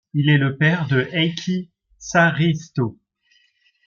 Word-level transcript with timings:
Il 0.15 0.31
est 0.31 0.39
le 0.39 0.57
père 0.57 0.87
de 0.87 1.07
Heikki 1.13 1.69
Saaristo. 1.99 2.97